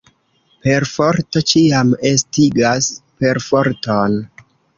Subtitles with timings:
[0.67, 2.89] Perforto ĉiam estigas
[3.21, 4.19] perforton.